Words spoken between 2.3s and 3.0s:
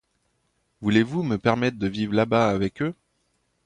avec eux?